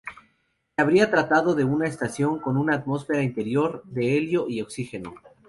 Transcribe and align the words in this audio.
Se 0.75 0.81
habría 0.81 1.11
tratado 1.11 1.53
de 1.53 1.63
una 1.63 1.85
estación 1.87 2.39
con 2.39 2.57
una 2.57 2.73
atmósfera 2.73 3.21
interior 3.21 3.83
de 3.85 4.17
helio 4.17 4.47
y 4.49 4.63
oxígeno. 4.63 5.13